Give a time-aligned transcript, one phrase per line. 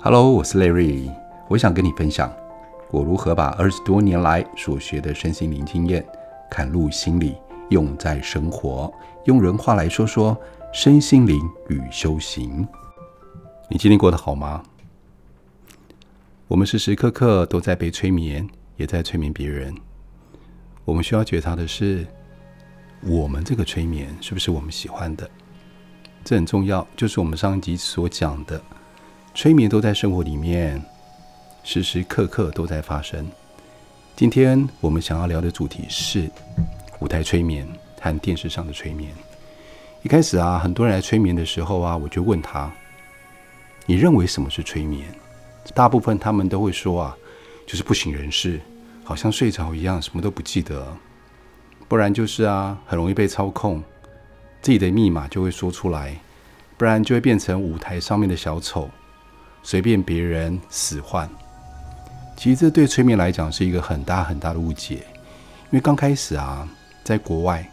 [0.00, 1.12] Hello，我是 Larry，
[1.48, 2.32] 我想跟你分享
[2.92, 6.06] 我如何把二十多年来所学的身心灵经验，
[6.52, 7.34] 嵌入心里，
[7.70, 8.92] 用在生活。
[9.24, 10.38] 用人话来说说
[10.72, 11.36] 身心灵
[11.68, 12.66] 与修行。
[13.68, 14.62] 你今天过得好吗？
[16.46, 19.74] 我们时时刻刻都在被催眠，也在催眠别人。
[20.84, 22.06] 我们需要觉察的是，
[23.02, 25.28] 我们这个催眠是不是我们喜欢的？
[26.24, 28.62] 这很重要，就是我们上一集所讲的。
[29.38, 30.82] 催眠都在生活里面，
[31.62, 33.24] 时时刻刻都在发生。
[34.16, 36.28] 今天我们想要聊的主题是
[36.98, 37.64] 舞台催眠
[38.00, 39.12] 和电视上的催眠。
[40.02, 42.68] 一开始啊，很多人来催眠的时候啊，我就问他
[43.86, 45.06] ：“你认为什么是催眠？”
[45.72, 47.16] 大部分他们都会说啊，
[47.64, 48.60] 就是不省人事，
[49.04, 50.84] 好像睡着一样，什么都不记得；
[51.86, 53.80] 不然就是啊，很容易被操控，
[54.60, 56.14] 自己的密码就会说出来；
[56.76, 58.90] 不然就会变成舞台上面的小丑。
[59.70, 61.28] 随便别人使唤，
[62.38, 64.94] 其实这对催眠来讲是一个很大很大的误解。
[64.94, 66.66] 因为刚开始啊，
[67.04, 67.70] 在国外，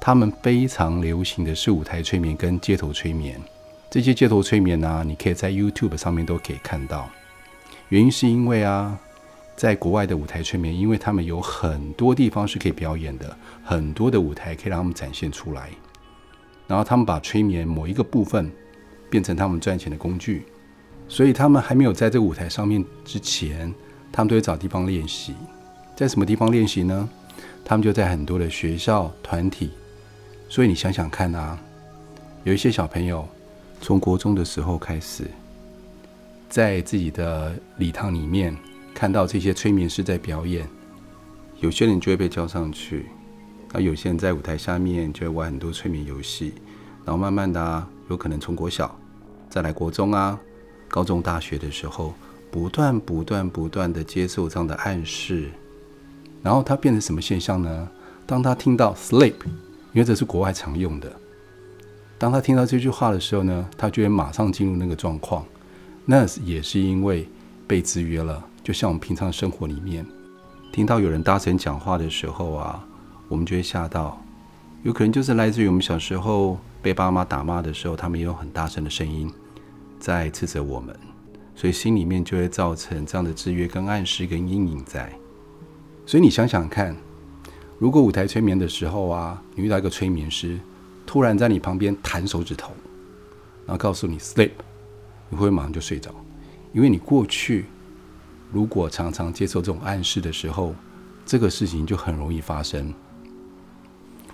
[0.00, 3.40] 他们非常流行的是舞台催眠跟街头催眠。
[3.88, 7.08] 这些街头催眠呢，你可以在 YouTube 上面都可以看到。
[7.90, 8.98] 原因是因为啊，
[9.54, 15.70] 在国外的舞台催眠，因为他们有很多地方是可以表演的，很多的舞台可以让他们展现出来。
[16.66, 18.50] 然后他们把催眠某一个部分
[19.08, 20.44] 变成他们赚钱的工具。
[21.08, 23.72] 所以他们还没有在这个舞台上面之前，
[24.12, 25.34] 他们都会找地方练习。
[25.94, 27.08] 在什么地方练习呢？
[27.64, 29.70] 他们就在很多的学校团体。
[30.48, 31.58] 所以你想想看啊，
[32.44, 33.26] 有一些小朋友
[33.80, 35.24] 从国中的时候开始，
[36.48, 38.56] 在自己的礼堂里面
[38.94, 40.68] 看到这些催眠师在表演，
[41.60, 43.06] 有些人就会被叫上去，
[43.72, 46.52] 那有些人在舞台下面就会玩很多催眠游戏，
[47.04, 48.96] 然后慢慢的啊，有可能从国小
[49.48, 50.38] 再来国中啊。
[50.88, 52.14] 高中、大学的时候，
[52.50, 55.50] 不断、不断、不断的接受这样的暗示，
[56.42, 57.88] 然后他变成什么现象呢？
[58.26, 59.34] 当他听到 “sleep”，
[59.92, 61.12] 因为这是国外常用的，
[62.18, 65.44] 当他听到这句话的时候呢，他就会马上进入那个状况。
[66.04, 67.28] 那也是因为
[67.66, 70.06] 被制约了，就像我们平常生活里面，
[70.72, 72.84] 听到有人大声讲话的时候啊，
[73.28, 74.20] 我们就会吓到，
[74.82, 79.28] 有可能就是来自于我们小时候被爸妈打骂的时候，他们也有很大声的声音。
[79.98, 80.94] 在斥责我们，
[81.54, 85.12] 所以心里面就会造成这样的制约、跟暗示、跟阴影在。
[86.04, 86.96] 所以你想想看，
[87.78, 90.58] 如果舞台催眠的时候啊，你遇到一个催眠师，
[91.04, 92.72] 突然在你旁边弹手指头，
[93.66, 94.52] 然后告诉你 “sleep”，
[95.28, 96.14] 你会马上就睡着，
[96.72, 97.64] 因为你过去
[98.52, 100.74] 如果常常接受这种暗示的时候，
[101.24, 102.94] 这个事情就很容易发生。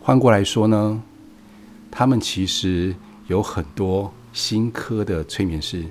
[0.01, 1.03] 换过来说呢，
[1.91, 2.95] 他们其实
[3.29, 4.13] 有很多。
[4.33, 5.85] 新科的催眠师，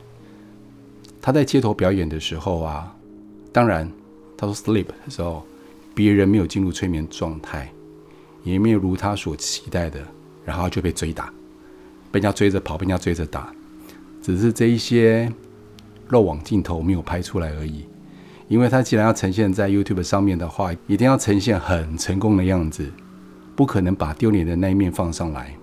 [1.21, 2.95] 他在街头表演的时候啊，
[3.51, 3.89] 当然
[4.35, 5.45] 他说 sleep 的时候，
[5.93, 7.71] 别人没有进入催眠状态，
[8.43, 9.99] 也没有如他所期待的，
[10.43, 11.27] 然后就被追打，
[12.11, 13.53] 被人家追着跑，被人家追着打，
[14.21, 15.31] 只是这一些
[16.09, 17.85] 漏网镜头没有拍出来而已。
[18.47, 22.91] 因为他既然要呈现在 YouTube 上面的话，一定要呈现很成功的样子，
[23.55, 25.55] 不可能把丢脸的那一面放上来。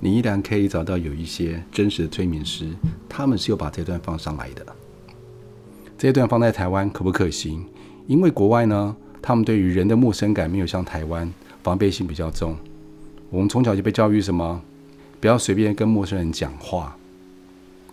[0.00, 2.68] 你依然可以找到有一些真实的催眠师，
[3.08, 4.64] 他们是有把这段放上来的。
[5.96, 7.66] 这段放在台湾可不可行？
[8.06, 11.32] 因为国外呢，他们对于人的陌生感没有像台湾
[11.62, 12.56] 防备心比较重。
[13.30, 14.62] 我们从小就被教育什么？
[15.20, 16.96] 不要随便跟陌生人讲话。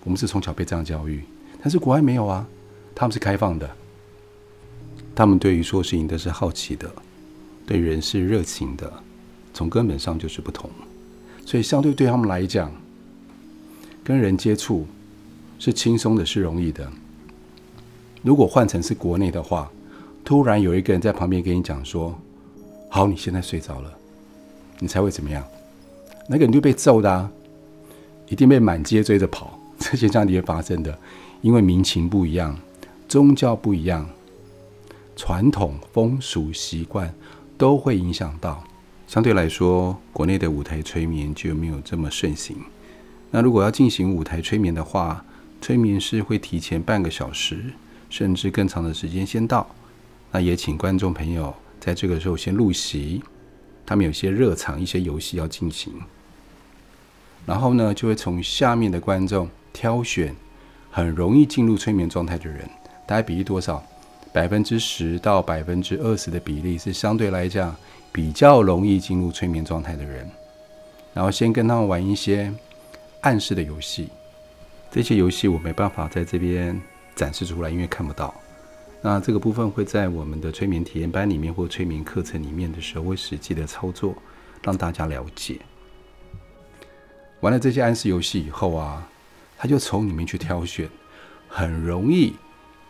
[0.03, 1.23] 我们是从小被这样教育，
[1.59, 2.47] 但是国外没有啊，
[2.93, 3.67] 他们是开放的。
[5.15, 6.87] 他们对于说事情都是好奇的，
[7.65, 8.93] 对人是热情的，
[9.55, 10.69] 从根本上就是不同。
[11.45, 12.71] 所以，相对对他们来讲，
[14.03, 14.85] 跟人接触
[15.59, 16.91] 是轻松的，是容易的。
[18.23, 19.71] 如果换成是国内的话，
[20.23, 22.17] 突然有一个人在旁边跟你讲说
[22.89, 23.93] ：“好，你现在睡着了。”
[24.79, 25.45] 你猜会怎么样？
[26.27, 27.31] 那个人就被揍的啊，
[28.27, 29.59] 一定被满街追着跑。
[29.77, 30.97] 这些这样也会发生的，
[31.41, 32.57] 因为民情不一样，
[33.07, 34.09] 宗教不一样，
[35.15, 37.13] 传统风俗习惯
[37.57, 38.63] 都会影响到。
[39.07, 42.57] 相对来说，国内的舞台催眠就没有这么盛行。
[43.31, 45.23] 那如果要进行舞台催眠的话，
[45.61, 47.65] 催眠师会提前半个小时，
[48.09, 49.67] 甚至更长的时间先到。
[50.31, 53.21] 那也请观众朋友在这个时候先入席，
[53.85, 55.93] 他们有些热场，一些游戏要进行。
[57.45, 60.35] 然后呢，就会从下面的观众挑选
[60.89, 62.67] 很容易进入催眠状态的人，
[63.05, 63.83] 大概比例多少？
[64.35, 67.73] 百分之十到百分之二十的比例是相对来讲。
[68.11, 70.25] 比较容易进入催眠状态的人，
[71.13, 72.49] 然后先跟他们玩一些
[73.19, 74.07] 暗示的游戏。
[74.89, 76.81] 这些游戏我没办法在这边
[77.13, 78.33] 展示出来，因为看不到。
[79.01, 84.15] 那这个部分会在我们的催眠体验班里面或催眠课程里面的时候，会实际的操作，
[84.63, 85.59] 让大家了解。
[87.41, 89.05] 玩了这些暗示游戏以后啊，
[89.57, 90.87] 他就从里面去挑选，
[91.49, 92.33] 很容易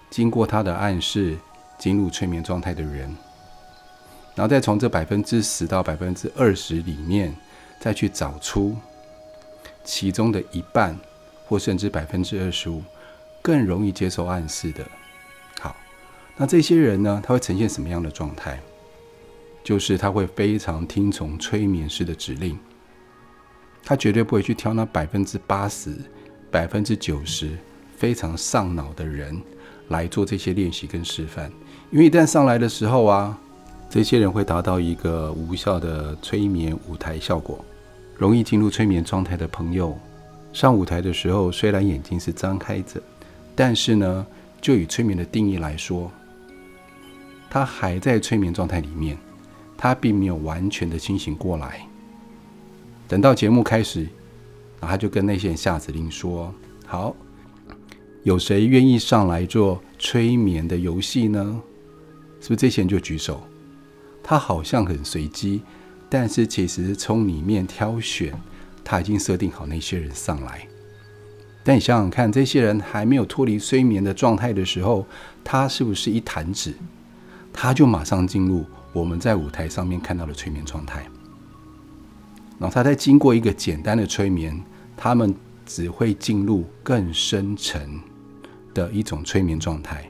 [0.10, 1.38] 经过他的暗示
[1.78, 3.16] 进入催眠状态的人，
[4.36, 7.36] 然后再从这百分之十到百分之二十里面，
[7.80, 8.76] 再去找出
[9.84, 10.98] 其中的一半
[11.46, 12.82] 或甚至百分之二十五
[13.42, 14.86] 更容易接受暗示的。
[15.60, 15.76] 好，
[16.38, 18.60] 那这些人呢，他会呈现什么样的状态？
[19.64, 22.58] 就是他会非常听从催眠师的指令。
[23.84, 25.96] 他绝对不会去挑那百分之八十、
[26.50, 27.58] 百分之九十
[27.96, 29.40] 非常上脑的人
[29.90, 31.52] 来做这些练习跟示范，
[31.92, 33.38] 因为一旦上来的时候啊，
[33.90, 37.64] 这些人会达到一个无效的催眠舞台效果。
[38.18, 39.98] 容易进入催眠状态的朋友，
[40.54, 43.02] 上舞台的时候虽然眼睛是张开着，
[43.54, 44.26] 但是呢，
[44.62, 46.10] 就以催眠的定义来说，
[47.50, 49.18] 他还在催眠状态里面，
[49.78, 51.86] 他并没有完全的清醒过来。
[53.08, 54.04] 等到节目开始，
[54.80, 56.54] 然后他就跟那些人下指令说
[56.88, 57.14] ：“好，
[58.26, 61.62] 有谁愿意上来做催眠的游戏呢？
[62.42, 63.44] 是不是这些人就举手？
[64.24, 65.62] 他好像很随机，
[66.10, 68.34] 但是其实从里面挑选，
[68.84, 70.68] 他已经设定好那些人上来。
[71.64, 75.06] 但你想想看，这些人还没有脱离催眠的状态的时候，
[75.44, 76.74] 他是不是一弹指，
[77.54, 81.06] 他就马上进入我们在舞台上面看到的催眠状态？”
[82.58, 84.60] 然后他在经过一个简单的催眠，
[84.98, 88.02] 他们只会进入更深层
[88.76, 90.02] 的一种催眠状态，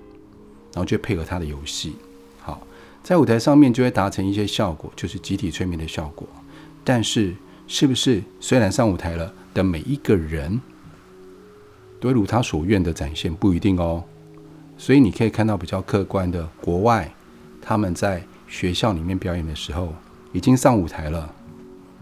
[0.73, 1.95] 然后就配合他的游戏。
[2.41, 2.61] 好，
[3.01, 6.27] 在舞台上面就会达成一些效果，就是集体催眠的效果。
[6.83, 7.33] 但是，
[7.65, 10.59] 是不是虽然上舞台了的每一个人
[11.99, 14.03] 都如他所愿的展现，不一定哦。
[14.77, 17.09] 所以你可以看到比较客观的，国外
[17.61, 19.93] 他们在学校里面表演的时候，
[20.33, 21.33] 已经上舞台了。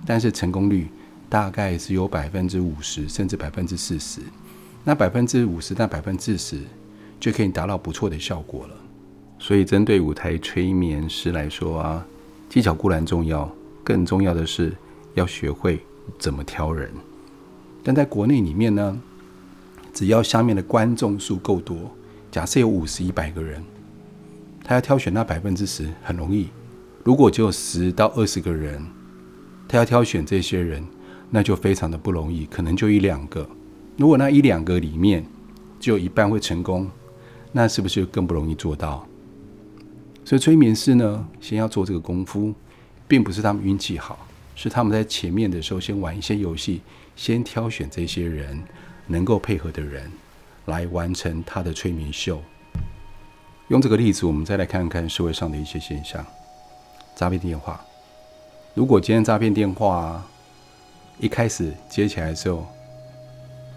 [0.06, 0.90] 但是成功率
[1.30, 4.20] 大概只有百分之五十，甚至百分之四十。
[4.84, 6.60] 那百分之五十到百分之十
[7.20, 8.76] 就可以达到不错的效果了。
[9.40, 12.06] 所以，针对舞台催眠师来说啊，
[12.50, 13.50] 技巧固然重要，
[13.84, 14.74] 更重要的是
[15.16, 15.82] 要学会
[16.18, 16.92] 怎么挑人。
[17.84, 19.02] 但在国内里面呢，
[19.94, 21.92] 只要下面的观众数够多，
[22.32, 23.62] 假设有五十、一百个人，
[24.64, 26.48] 他要挑选那百分之十很容易。
[27.04, 28.82] 如果只有十到二十个人，
[29.68, 30.86] 他要挑选这些人，
[31.30, 33.46] 那就非常的不容易，可能就一两个。
[33.96, 35.24] 如果那一两个里面
[35.80, 36.90] 就有一半会成功，
[37.52, 39.08] 那是不是更不容易做到？
[40.26, 42.54] 所以催眠师呢，先要做这个功夫，
[43.08, 44.26] 并不是他们运气好，
[44.56, 46.82] 是他们在前面的时候先玩一些游戏，
[47.16, 48.60] 先挑选这些人
[49.06, 50.12] 能够配合的人
[50.66, 52.42] 来完成他的催眠秀。
[53.68, 56.26] 用这个例子，我们再来看看社会上的一些现象：
[57.16, 57.80] 诈骗电话。
[58.74, 60.26] 如果今天诈骗电话
[61.20, 62.66] 一开始接起来的时候，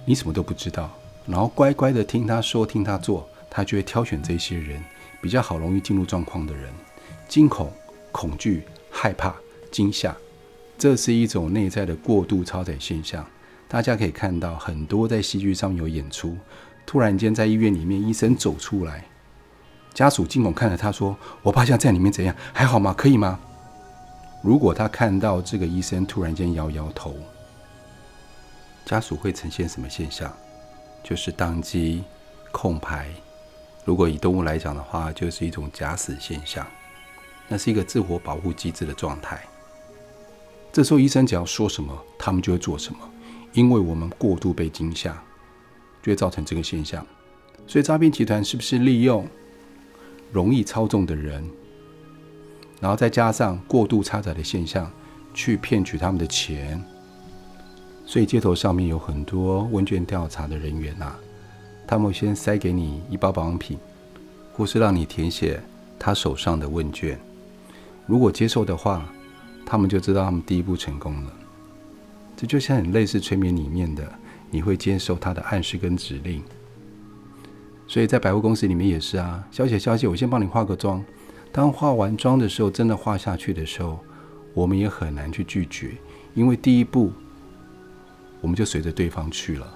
[0.09, 0.89] 你什么都不知道，
[1.27, 4.83] 然后乖乖的听他说、听他做，他就会挑选这些人
[5.21, 6.73] 比较好、容易进入状况的人。
[7.29, 7.73] 惊恐、
[8.13, 9.35] 恐惧、害怕、
[9.73, 10.17] 惊吓，
[10.79, 13.27] 这是一种内在的过度超载现象。
[13.67, 16.37] 大家可以看到，很多在戏剧上有演出，
[16.87, 19.05] 突然间在医院里面，医生走出来，
[19.93, 22.33] 家属惊恐看着他说：“我爸现在在里面怎样？
[22.53, 22.95] 还好吗？
[22.97, 23.41] 可以吗？”
[24.41, 27.13] 如果他看到这个医生突然间摇摇头，
[28.87, 30.33] 家属会呈现什么现象？
[31.03, 32.05] 就是当机、
[32.53, 33.11] 空牌。
[33.85, 36.65] 如果以动物来讲的话，就是一种假死现象，
[37.49, 39.45] 那是一个自我保护机制的状态。
[40.73, 42.99] 这时候医生只要说什么，他们就会做什么，
[43.53, 45.13] 因为我们过度被惊吓，
[46.01, 47.05] 就会造成这个现象。
[47.67, 49.29] 所以诈骗集团是不是利用
[50.31, 51.45] 容易操纵的人？
[52.81, 54.89] 然后再加上过度差载的现象，
[55.35, 56.81] 去骗取他们的钱。
[58.07, 61.13] 所以街头上面有很多问卷调查的人员呐、
[61.87, 63.77] 他们先塞给你一包保养品，
[64.53, 65.61] 或是让你填写
[65.99, 67.19] 他手上的问卷。
[68.07, 69.05] 如果接受的话，
[69.67, 71.33] 他们就知道他们第一步成功了。
[72.37, 74.09] 这就像很类似催眠里面的，
[74.51, 76.41] 你会接受他的暗示跟指令。
[77.89, 81.05] 所以在百货公司里面也是啊，小姐小姐，我先帮你化个妆。
[81.51, 83.99] 当化完妆的时候，真的化下去的时候，
[84.55, 85.93] 我们也很难去拒绝，
[86.35, 87.11] 因为第一步
[88.41, 89.67] 我们就随着对方去了。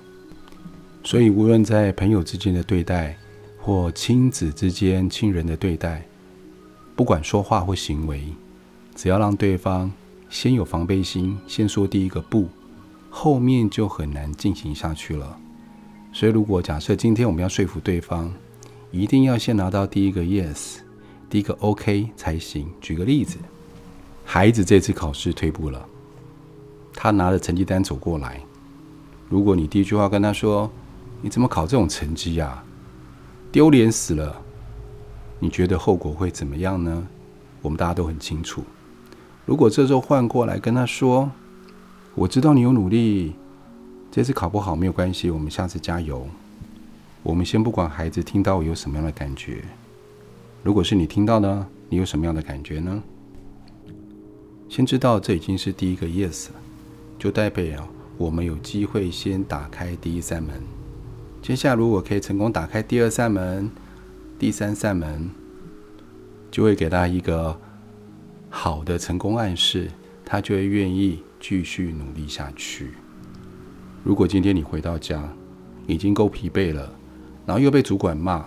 [1.02, 3.16] 所以，无论在朋友之间的对待，
[3.58, 6.06] 或亲子之间、亲人的对待，
[6.94, 8.22] 不管说话或行为，
[8.94, 9.90] 只要让对方
[10.28, 12.48] 先有防备心，先说第一个不，
[13.08, 15.38] 后面就很难进行下去了。
[16.12, 18.30] 所以，如果假设今天我们要说服对方
[18.90, 20.78] 一定要先拿到第一个 yes，
[21.30, 22.70] 第一个 OK 才行。
[22.80, 23.38] 举个例子，
[24.24, 25.86] 孩子这次考试退步了，
[26.92, 28.38] 他拿着成绩单走过来。
[29.30, 30.68] 如果你第一句话跟他说
[31.22, 32.64] ：“你怎么考这种成绩呀？
[33.52, 34.42] 丢脸死了！”
[35.38, 37.06] 你觉得后果会怎么样呢？
[37.62, 38.64] 我们大家都很清楚。
[39.46, 41.30] 如果这时候换过来跟他说
[42.16, 43.34] ：“我知道你有努力，
[44.10, 46.26] 这次考不好没有关系，我们下次加油。”
[47.22, 49.62] 我们先不管孩子听到有什么样的感觉。
[50.64, 53.00] 如果是你听到呢，你有什么样的感觉呢？
[54.68, 56.54] 先知道这已经是第一个 yes 了，
[57.18, 57.86] 就代表
[58.20, 60.52] 我们有机会先打开第一扇门。
[61.40, 63.70] 接下来如果可以成功打开第二扇门、
[64.38, 65.30] 第三扇门，
[66.50, 67.58] 就会给他一个
[68.50, 69.90] 好的成功暗示，
[70.22, 72.90] 他就会愿意继续努力下去。
[74.04, 75.26] 如果今天你回到家，
[75.86, 76.92] 已经够疲惫了。
[77.46, 78.44] 然后又被主管骂，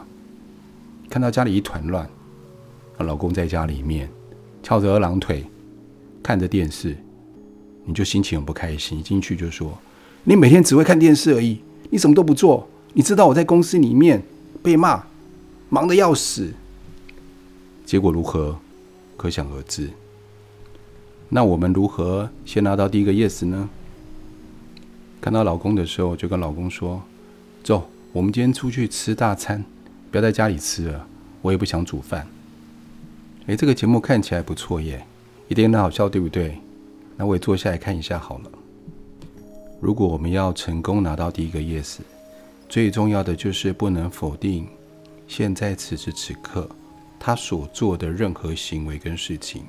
[1.09, 2.07] 看到家里一团乱，
[2.99, 4.07] 老公在家里面
[4.61, 5.43] 翘着二郎腿
[6.21, 6.95] 看着电视，
[7.85, 8.99] 你就心情很不开心。
[8.99, 9.77] 一进去就说
[10.25, 11.59] ：“你每天只会看电视而已，
[11.89, 12.67] 你什么都不做。
[12.93, 14.23] 你知道我在公司里面
[14.61, 15.03] 被骂，
[15.69, 16.53] 忙得要死。”
[17.85, 18.57] 结果如何？
[19.15, 19.89] 可想而知。
[21.29, 23.69] 那我们如何先拿到第一个 yes 呢？
[25.21, 27.01] 看到老公的时候，就跟老公说
[27.63, 29.65] ：“走。”我们今天出去吃大餐，
[30.11, 31.07] 不要在家里吃了。
[31.41, 32.27] 我也不想煮饭。
[33.47, 35.03] 诶，这个节目看起来不错耶，
[35.47, 36.59] 一定很好笑，对不对？
[37.15, 38.51] 那我也坐下来看一下好了。
[39.79, 41.99] 如果我们要成功拿到第一个 yes，
[42.69, 44.67] 最重要的就是不能否定
[45.27, 46.69] 现在此时此刻
[47.19, 49.63] 他所做的任何行为跟事情，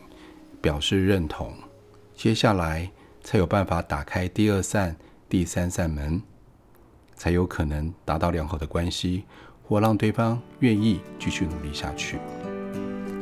[0.60, 1.52] 表示认同。
[2.16, 2.90] 接下来
[3.22, 4.96] 才有办法打开第二扇、
[5.28, 6.22] 第三扇门。
[7.16, 9.22] 才有可能达到良好的关系，
[9.62, 12.18] 或让对方愿意继续努力下去。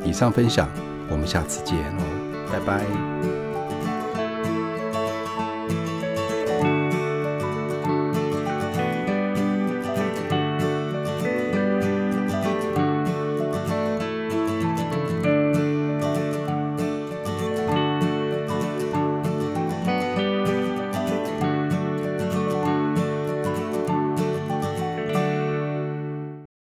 [0.02, 0.66] 以上分享，
[1.10, 3.41] 我们下次见哦，拜拜。